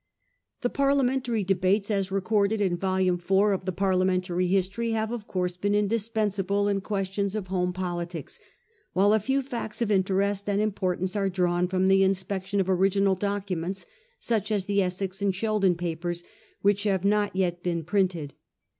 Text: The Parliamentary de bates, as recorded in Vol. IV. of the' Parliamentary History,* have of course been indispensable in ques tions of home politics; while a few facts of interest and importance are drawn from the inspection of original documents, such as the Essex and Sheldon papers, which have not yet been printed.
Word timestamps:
The 0.61 0.69
Parliamentary 0.71 1.43
de 1.43 1.53
bates, 1.53 1.91
as 1.91 2.09
recorded 2.09 2.59
in 2.59 2.75
Vol. 2.75 3.01
IV. 3.07 3.29
of 3.53 3.65
the' 3.65 3.71
Parliamentary 3.85 4.47
History,* 4.47 4.93
have 4.93 5.11
of 5.11 5.27
course 5.27 5.57
been 5.57 5.75
indispensable 5.75 6.67
in 6.67 6.81
ques 6.81 7.09
tions 7.09 7.35
of 7.35 7.45
home 7.49 7.71
politics; 7.71 8.39
while 8.93 9.13
a 9.13 9.19
few 9.19 9.43
facts 9.43 9.79
of 9.79 9.91
interest 9.91 10.49
and 10.49 10.59
importance 10.59 11.15
are 11.15 11.29
drawn 11.29 11.67
from 11.67 11.85
the 11.85 12.01
inspection 12.03 12.59
of 12.59 12.67
original 12.67 13.13
documents, 13.13 13.85
such 14.17 14.51
as 14.51 14.65
the 14.65 14.81
Essex 14.81 15.21
and 15.21 15.35
Sheldon 15.35 15.75
papers, 15.75 16.23
which 16.63 16.81
have 16.85 17.05
not 17.05 17.35
yet 17.35 17.61
been 17.61 17.83
printed. 17.83 18.33